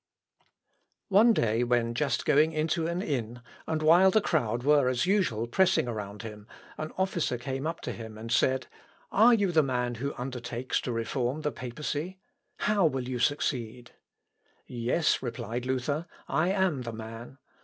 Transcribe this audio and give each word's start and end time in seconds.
One 1.09 1.31
day, 1.31 1.63
when 1.63 1.93
just 1.93 2.25
going 2.25 2.53
into 2.53 2.87
an 2.87 3.03
inn, 3.03 3.43
and 3.67 3.83
while 3.83 4.09
the 4.09 4.19
crowd 4.19 4.63
were 4.63 4.87
as 4.89 5.05
usual 5.05 5.45
pressing 5.45 5.87
around 5.87 6.23
him, 6.23 6.47
an 6.79 6.91
officer 6.97 7.37
came 7.37 7.67
up 7.67 7.81
to 7.81 7.91
him 7.91 8.17
and 8.17 8.31
said, 8.31 8.65
"Are 9.11 9.35
you 9.35 9.51
the 9.51 9.61
man 9.61 9.93
who 10.01 10.15
undertakes 10.15 10.81
to 10.81 10.91
reform 10.91 11.41
the 11.41 11.51
papacy? 11.51 12.17
How 12.61 12.83
will 12.87 13.07
you 13.07 13.19
succeed?" 13.19 13.91
"Yes," 14.65 15.21
replied 15.21 15.67
Luther, 15.67 16.07
"I 16.27 16.49
am 16.49 16.81
the 16.81 16.93
man. 16.93 17.37